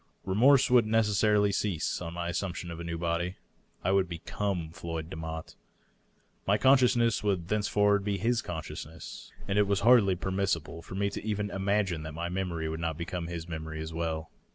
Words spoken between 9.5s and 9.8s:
it